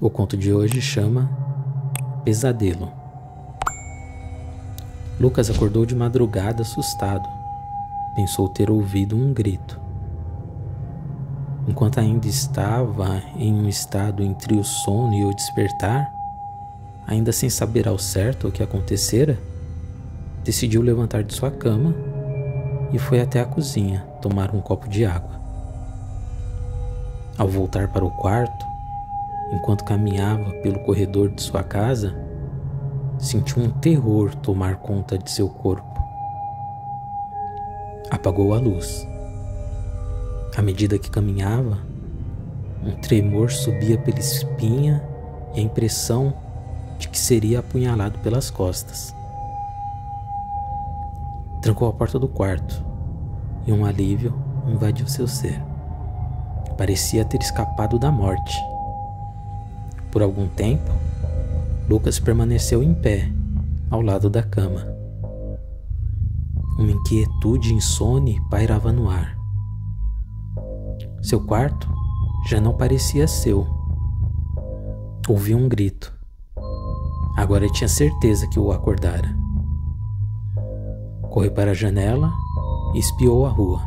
O 0.00 0.08
conto 0.08 0.36
de 0.36 0.52
hoje 0.52 0.80
chama 0.80 1.28
Pesadelo. 2.24 2.92
Lucas 5.18 5.50
acordou 5.50 5.84
de 5.84 5.92
madrugada 5.96 6.62
assustado. 6.62 7.28
Pensou 8.14 8.48
ter 8.48 8.70
ouvido 8.70 9.16
um 9.16 9.34
grito. 9.34 9.80
Enquanto 11.66 11.98
ainda 11.98 12.28
estava 12.28 13.20
em 13.36 13.52
um 13.52 13.68
estado 13.68 14.22
entre 14.22 14.54
o 14.54 14.62
sono 14.62 15.14
e 15.14 15.24
o 15.24 15.34
despertar, 15.34 16.08
ainda 17.04 17.32
sem 17.32 17.50
saber 17.50 17.88
ao 17.88 17.98
certo 17.98 18.46
o 18.46 18.52
que 18.52 18.62
acontecera, 18.62 19.36
decidiu 20.44 20.80
levantar 20.80 21.24
de 21.24 21.34
sua 21.34 21.50
cama 21.50 21.92
e 22.92 23.00
foi 23.00 23.20
até 23.20 23.40
a 23.40 23.44
cozinha 23.44 24.06
tomar 24.22 24.54
um 24.54 24.60
copo 24.60 24.88
de 24.88 25.04
água. 25.04 25.40
Ao 27.36 27.48
voltar 27.48 27.88
para 27.88 28.04
o 28.04 28.12
quarto, 28.12 28.67
enquanto 29.52 29.84
caminhava 29.84 30.52
pelo 30.62 30.80
corredor 30.80 31.30
de 31.30 31.42
sua 31.42 31.62
casa, 31.62 32.14
sentiu 33.18 33.62
um 33.62 33.70
terror 33.70 34.34
tomar 34.34 34.76
conta 34.76 35.18
de 35.18 35.30
seu 35.30 35.48
corpo. 35.48 35.98
Apagou 38.10 38.54
a 38.54 38.58
luz. 38.58 39.06
À 40.56 40.62
medida 40.62 40.98
que 40.98 41.10
caminhava, 41.10 41.78
um 42.82 42.92
tremor 43.00 43.50
subia 43.50 43.98
pela 43.98 44.18
espinha 44.18 45.02
e 45.54 45.60
a 45.60 45.62
impressão 45.62 46.32
de 46.98 47.08
que 47.08 47.18
seria 47.18 47.60
apunhalado 47.60 48.18
pelas 48.20 48.50
costas. 48.50 49.14
Trancou 51.60 51.88
a 51.88 51.92
porta 51.92 52.18
do 52.18 52.28
quarto 52.28 52.84
e 53.66 53.72
um 53.72 53.84
alívio 53.84 54.34
invadiu 54.66 55.06
seu 55.06 55.26
ser. 55.26 55.60
Parecia 56.76 57.24
ter 57.24 57.40
escapado 57.40 57.98
da 57.98 58.10
morte. 58.10 58.56
Por 60.10 60.22
algum 60.22 60.48
tempo, 60.48 60.90
Lucas 61.88 62.18
permaneceu 62.18 62.82
em 62.82 62.94
pé, 62.94 63.30
ao 63.90 64.00
lado 64.00 64.30
da 64.30 64.42
cama. 64.42 64.86
Uma 66.78 66.92
inquietude 66.92 67.74
insone 67.74 68.40
pairava 68.50 68.92
no 68.92 69.10
ar. 69.10 69.36
Seu 71.22 71.44
quarto 71.44 71.88
já 72.48 72.60
não 72.60 72.74
parecia 72.74 73.28
seu. 73.28 73.66
Ouviu 75.28 75.58
um 75.58 75.68
grito. 75.68 76.12
Agora 77.36 77.68
tinha 77.68 77.88
certeza 77.88 78.46
que 78.48 78.58
o 78.58 78.72
acordara. 78.72 79.28
Correu 81.30 81.52
para 81.52 81.72
a 81.72 81.74
janela 81.74 82.32
e 82.94 82.98
espiou 82.98 83.44
a 83.44 83.50
rua. 83.50 83.82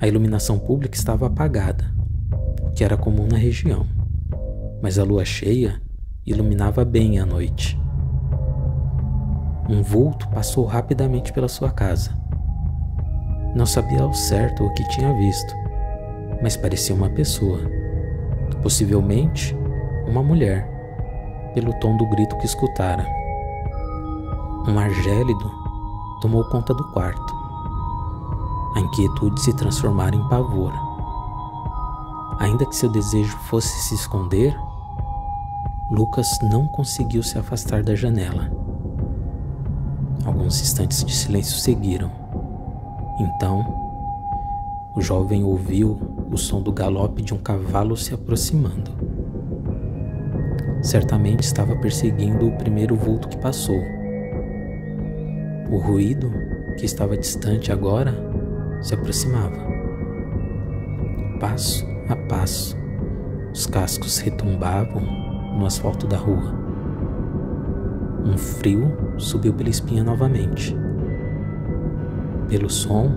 A 0.00 0.08
iluminação 0.08 0.58
pública 0.58 0.96
estava 0.96 1.26
apagada 1.26 1.93
que 2.74 2.82
era 2.82 2.96
comum 2.96 3.26
na 3.30 3.38
região, 3.38 3.86
mas 4.82 4.98
a 4.98 5.04
lua 5.04 5.24
cheia 5.24 5.80
iluminava 6.26 6.84
bem 6.84 7.18
a 7.18 7.26
noite. 7.26 7.80
Um 9.68 9.82
vulto 9.82 10.28
passou 10.28 10.66
rapidamente 10.66 11.32
pela 11.32 11.48
sua 11.48 11.70
casa. 11.70 12.10
Não 13.54 13.64
sabia 13.64 14.02
ao 14.02 14.12
certo 14.12 14.64
o 14.64 14.74
que 14.74 14.86
tinha 14.88 15.14
visto, 15.14 15.54
mas 16.42 16.56
parecia 16.56 16.94
uma 16.94 17.08
pessoa, 17.08 17.60
possivelmente 18.62 19.56
uma 20.08 20.22
mulher, 20.22 20.68
pelo 21.54 21.72
tom 21.74 21.96
do 21.96 22.06
grito 22.10 22.36
que 22.38 22.46
escutara. 22.46 23.06
Um 24.66 24.78
ar 24.78 24.90
gélido 24.90 25.50
tomou 26.20 26.44
conta 26.46 26.74
do 26.74 26.84
quarto. 26.92 27.34
A 28.74 28.80
inquietude 28.80 29.40
se 29.40 29.54
transformara 29.54 30.16
em 30.16 30.28
pavor. 30.28 30.93
Ainda 32.38 32.66
que 32.66 32.74
seu 32.74 32.90
desejo 32.90 33.36
fosse 33.38 33.88
se 33.88 33.94
esconder, 33.94 34.56
Lucas 35.90 36.38
não 36.42 36.66
conseguiu 36.66 37.22
se 37.22 37.38
afastar 37.38 37.82
da 37.82 37.94
janela. 37.94 38.50
Alguns 40.24 40.60
instantes 40.60 41.04
de 41.04 41.14
silêncio 41.14 41.56
seguiram. 41.56 42.10
Então, 43.20 43.64
o 44.96 45.00
jovem 45.00 45.44
ouviu 45.44 45.98
o 46.30 46.36
som 46.36 46.60
do 46.60 46.72
galope 46.72 47.22
de 47.22 47.32
um 47.32 47.38
cavalo 47.38 47.96
se 47.96 48.12
aproximando. 48.12 48.90
Certamente 50.82 51.44
estava 51.44 51.76
perseguindo 51.76 52.48
o 52.48 52.56
primeiro 52.56 52.96
vulto 52.96 53.28
que 53.28 53.36
passou. 53.36 53.80
O 55.70 55.78
ruído, 55.78 56.32
que 56.78 56.84
estava 56.84 57.16
distante 57.16 57.70
agora, 57.70 58.14
se 58.82 58.94
aproximava. 58.94 59.56
Passo 61.38 61.93
a 62.08 62.16
passo. 62.16 62.76
Os 63.52 63.66
cascos 63.66 64.18
retumbavam 64.18 65.02
no 65.58 65.66
asfalto 65.66 66.06
da 66.06 66.16
rua. 66.16 66.54
Um 68.24 68.36
frio 68.36 68.90
subiu 69.18 69.52
pela 69.54 69.68
espinha 69.68 70.02
novamente. 70.02 70.76
Pelo 72.48 72.68
som, 72.68 73.10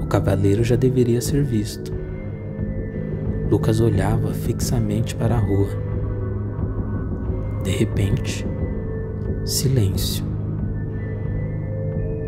o 0.00 0.06
cavaleiro 0.06 0.64
já 0.64 0.76
deveria 0.76 1.20
ser 1.20 1.42
visto. 1.42 1.92
Lucas 3.50 3.80
olhava 3.80 4.32
fixamente 4.32 5.14
para 5.14 5.36
a 5.36 5.38
rua. 5.38 5.68
De 7.62 7.70
repente, 7.70 8.46
silêncio. 9.44 10.24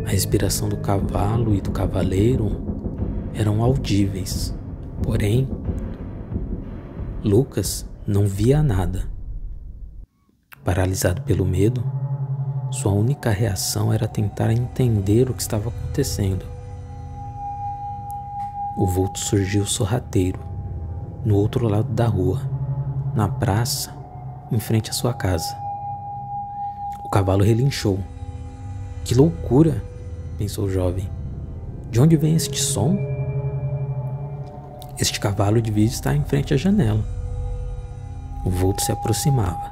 A 0.05 0.09
respiração 0.09 0.69
do 0.69 0.77
cavalo 0.77 1.53
e 1.53 1.59
do 1.59 1.71
cavaleiro 1.71 2.51
eram 3.33 3.61
audíveis. 3.61 4.57
Porém, 5.01 5.47
Lucas 7.23 7.85
não 8.05 8.25
via 8.25 8.61
nada. 8.63 9.03
Paralisado 10.63 11.21
pelo 11.21 11.45
medo, 11.45 11.83
sua 12.71 12.91
única 12.91 13.29
reação 13.29 13.93
era 13.93 14.07
tentar 14.07 14.51
entender 14.51 15.29
o 15.29 15.33
que 15.33 15.41
estava 15.41 15.69
acontecendo. 15.69 16.45
O 18.77 18.85
vulto 18.85 19.19
surgiu 19.19 19.65
sorrateiro, 19.65 20.39
no 21.25 21.35
outro 21.35 21.67
lado 21.67 21.91
da 21.93 22.07
rua, 22.07 22.41
na 23.15 23.27
praça, 23.27 23.95
em 24.51 24.59
frente 24.59 24.89
à 24.89 24.93
sua 24.93 25.13
casa. 25.13 25.57
O 27.03 27.09
cavalo 27.09 27.43
relinchou. 27.43 27.99
Que 29.03 29.15
loucura! 29.15 29.81
pensou 30.37 30.65
o 30.65 30.69
jovem. 30.69 31.09
De 31.89 31.99
onde 31.99 32.15
vem 32.15 32.35
este 32.35 32.59
som? 32.59 33.16
Este 34.99 35.19
cavalo 35.19 35.61
devia 35.61 35.85
estar 35.85 36.15
em 36.15 36.23
frente 36.23 36.55
à 36.55 36.57
janela. 36.57 37.05
O 38.43 38.49
vulto 38.49 38.81
se 38.81 38.91
aproximava. 38.91 39.71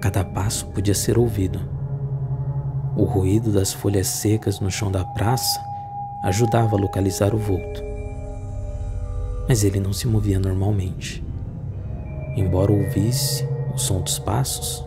Cada 0.00 0.24
passo 0.24 0.66
podia 0.66 0.94
ser 0.94 1.18
ouvido. 1.18 1.58
O 2.96 3.02
ruído 3.02 3.50
das 3.50 3.72
folhas 3.72 4.06
secas 4.06 4.60
no 4.60 4.70
chão 4.70 4.92
da 4.92 5.04
praça 5.04 5.60
ajudava 6.22 6.76
a 6.76 6.80
localizar 6.80 7.34
o 7.34 7.38
vulto. 7.38 7.82
Mas 9.48 9.64
ele 9.64 9.80
não 9.80 9.92
se 9.92 10.06
movia 10.06 10.38
normalmente. 10.38 11.24
Embora 12.36 12.70
ouvisse 12.70 13.44
o 13.74 13.78
som 13.78 14.00
dos 14.00 14.20
passos, 14.20 14.86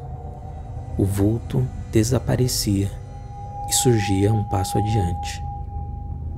o 0.97 1.03
vulto 1.03 1.67
desaparecia 1.91 2.89
e 3.67 3.73
surgia 3.73 4.33
um 4.33 4.45
passo 4.45 4.77
adiante. 4.77 5.43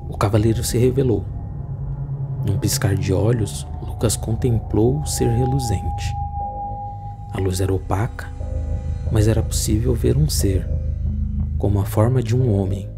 O 0.09 0.17
cavaleiro 0.17 0.63
se 0.63 0.79
revelou 0.79 1.23
num 2.47 2.57
piscar 2.57 2.95
de 2.95 3.13
olhos, 3.13 3.67
Lucas 3.85 4.15
contemplou 4.15 5.01
o 5.01 5.05
ser 5.05 5.27
reluzente. 5.27 6.15
A 7.33 7.39
luz 7.39 7.59
era 7.59 7.73
opaca, 7.73 8.31
mas 9.11 9.27
era 9.27 9.43
possível 9.43 9.93
ver 9.93 10.15
um 10.15 10.29
ser, 10.29 10.65
como 11.57 11.79
a 11.79 11.85
forma 11.85 12.23
de 12.23 12.35
um 12.35 12.57
homem, 12.57 12.89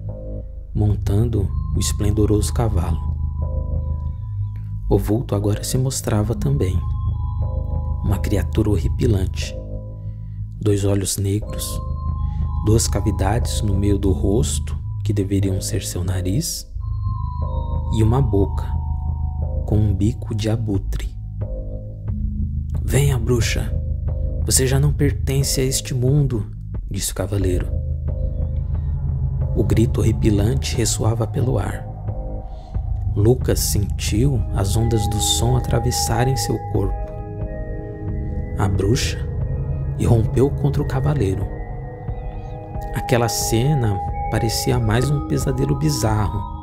montando 0.73 1.49
o 1.75 1.79
esplendoroso 1.79 2.53
cavalo. 2.53 3.17
O 4.87 4.97
vulto 4.97 5.33
agora 5.33 5.63
se 5.63 5.77
mostrava 5.77 6.35
também. 6.35 6.79
Uma 8.03 8.19
criatura 8.19 8.69
horripilante. 8.69 9.55
Dois 10.61 10.85
olhos 10.85 11.17
negros, 11.17 11.79
duas 12.65 12.87
cavidades 12.87 13.61
no 13.61 13.73
meio 13.73 13.97
do 13.97 14.11
rosto, 14.11 14.77
que 15.03 15.13
deveriam 15.13 15.59
ser 15.59 15.83
seu 15.83 16.03
nariz, 16.03 16.67
e 17.95 18.03
uma 18.03 18.21
boca 18.21 18.78
com 19.69 19.77
um 19.77 19.93
bico 19.93 20.33
de 20.33 20.49
abutre. 20.49 21.15
Venha, 22.83 23.19
bruxa, 23.19 23.71
você 24.43 24.65
já 24.65 24.79
não 24.79 24.91
pertence 24.91 25.61
a 25.61 25.63
este 25.63 25.93
mundo, 25.93 26.49
disse 26.89 27.11
o 27.11 27.15
cavaleiro. 27.15 27.67
O 29.55 29.63
grito 29.63 30.01
horripilante 30.01 30.75
ressoava 30.75 31.27
pelo 31.27 31.59
ar. 31.59 31.85
Lucas 33.15 33.59
sentiu 33.59 34.41
as 34.55 34.75
ondas 34.75 35.07
do 35.07 35.19
som 35.19 35.55
atravessarem 35.55 36.35
seu 36.35 36.57
corpo. 36.71 37.11
A 38.57 38.67
bruxa 38.67 39.19
irrompeu 39.99 40.49
contra 40.49 40.81
o 40.81 40.87
cavaleiro. 40.87 41.45
Aquela 42.95 43.29
cena 43.29 43.99
parecia 44.31 44.79
mais 44.79 45.11
um 45.11 45.27
pesadelo 45.27 45.77
bizarro 45.77 46.58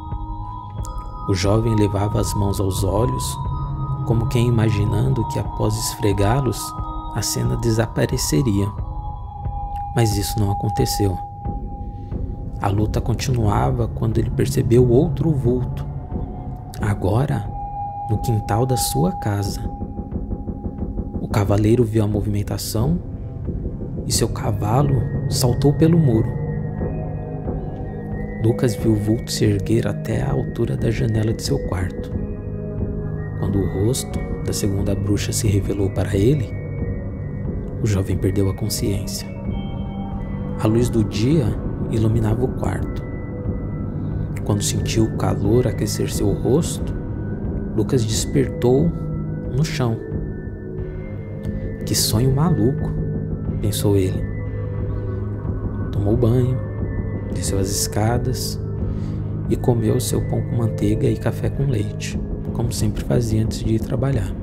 o 1.28 1.34
jovem 1.34 1.74
levava 1.74 2.20
as 2.20 2.32
mãos 2.34 2.60
aos 2.60 2.84
olhos, 2.84 3.36
como 4.06 4.28
quem 4.28 4.46
imaginando 4.46 5.26
que 5.28 5.38
após 5.38 5.76
esfregá-los, 5.76 6.60
a 7.14 7.22
cena 7.22 7.56
desapareceria. 7.56 8.68
Mas 9.94 10.16
isso 10.16 10.38
não 10.38 10.52
aconteceu. 10.52 11.18
A 12.60 12.68
luta 12.68 13.00
continuava 13.00 13.88
quando 13.88 14.18
ele 14.18 14.30
percebeu 14.30 14.88
outro 14.88 15.30
vulto, 15.32 15.84
agora 16.80 17.50
no 18.08 18.18
quintal 18.18 18.64
da 18.64 18.76
sua 18.76 19.12
casa. 19.12 19.60
O 21.20 21.28
cavaleiro 21.28 21.84
viu 21.84 22.04
a 22.04 22.06
movimentação 22.06 22.98
e 24.06 24.12
seu 24.12 24.28
cavalo 24.28 24.94
saltou 25.28 25.72
pelo 25.72 25.98
muro. 25.98 26.45
Lucas 28.46 28.76
viu 28.76 28.92
o 28.92 28.94
vulto 28.94 29.32
se 29.32 29.44
erguer 29.44 29.88
até 29.88 30.22
a 30.22 30.30
altura 30.30 30.76
da 30.76 30.88
janela 30.88 31.32
de 31.32 31.42
seu 31.42 31.58
quarto. 31.66 32.12
Quando 33.40 33.58
o 33.58 33.66
rosto 33.66 34.20
da 34.44 34.52
segunda 34.52 34.94
bruxa 34.94 35.32
se 35.32 35.48
revelou 35.48 35.90
para 35.90 36.16
ele, 36.16 36.48
o 37.82 37.86
jovem 37.88 38.16
perdeu 38.16 38.48
a 38.48 38.54
consciência. 38.54 39.26
A 40.62 40.66
luz 40.68 40.88
do 40.88 41.02
dia 41.02 41.46
iluminava 41.90 42.44
o 42.44 42.54
quarto. 42.56 43.04
Quando 44.44 44.62
sentiu 44.62 45.06
o 45.06 45.16
calor 45.16 45.66
aquecer 45.66 46.08
seu 46.08 46.32
rosto, 46.32 46.94
Lucas 47.76 48.04
despertou 48.04 48.88
no 49.56 49.64
chão. 49.64 49.98
Que 51.84 51.96
sonho 51.96 52.32
maluco, 52.32 52.92
pensou 53.60 53.96
ele. 53.96 54.24
Tomou 55.90 56.16
banho, 56.16 56.65
desceu 57.34 57.58
as 57.58 57.68
escadas 57.68 58.58
e 59.48 59.56
comeu 59.56 60.00
seu 60.00 60.20
pão 60.28 60.42
com 60.42 60.56
manteiga 60.56 61.08
e 61.08 61.16
café 61.16 61.48
com 61.48 61.66
leite, 61.66 62.18
como 62.52 62.72
sempre 62.72 63.04
fazia 63.04 63.42
antes 63.42 63.62
de 63.62 63.74
ir 63.74 63.80
trabalhar. 63.80 64.34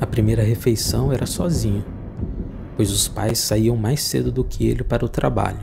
A 0.00 0.06
primeira 0.06 0.42
refeição 0.42 1.12
era 1.12 1.26
sozinho, 1.26 1.84
pois 2.76 2.90
os 2.90 3.08
pais 3.08 3.38
saíam 3.38 3.76
mais 3.76 4.02
cedo 4.02 4.30
do 4.32 4.44
que 4.44 4.66
ele 4.66 4.82
para 4.82 5.04
o 5.04 5.08
trabalho. 5.08 5.60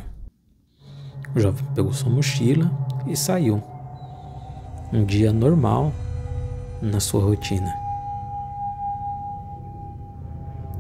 O 1.36 1.40
jovem 1.40 1.66
pegou 1.76 1.94
sua 1.94 2.10
mochila 2.10 2.72
e 3.08 3.16
saiu. 3.16 3.62
Um 4.92 5.04
dia 5.04 5.34
normal 5.34 5.92
na 6.82 7.00
sua 7.00 7.22
rotina. 7.22 7.74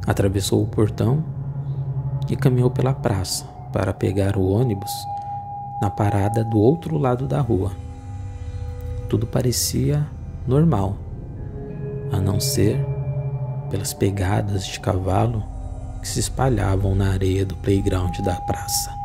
Atravessou 0.05 0.63
o 0.63 0.67
portão 0.67 1.23
e 2.29 2.35
caminhou 2.35 2.69
pela 2.69 2.93
praça 2.93 3.45
para 3.73 3.93
pegar 3.93 4.37
o 4.37 4.49
ônibus 4.49 4.91
na 5.81 5.89
parada 5.89 6.43
do 6.43 6.57
outro 6.57 6.97
lado 6.97 7.27
da 7.27 7.39
rua. 7.39 7.71
Tudo 9.09 9.27
parecia 9.27 10.05
normal, 10.47 10.97
a 12.11 12.19
não 12.19 12.39
ser 12.39 12.83
pelas 13.69 13.93
pegadas 13.93 14.65
de 14.65 14.79
cavalo 14.79 15.43
que 16.01 16.07
se 16.07 16.19
espalhavam 16.19 16.95
na 16.95 17.11
areia 17.11 17.45
do 17.45 17.55
playground 17.57 18.17
da 18.19 18.35
praça. 18.35 18.96